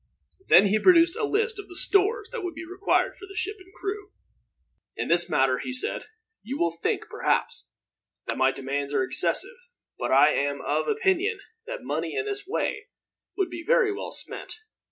[0.47, 3.57] Then he produced a list of the stores that would be required for the ship
[3.59, 4.11] and crew.
[4.97, 6.05] "In this matter," he said,
[6.41, 7.67] "you will think, perhaps,
[8.25, 9.57] that my demands are excessive;
[9.99, 11.37] but I am of opinion
[11.67, 12.87] that money in this way
[13.37, 14.61] would be well spent.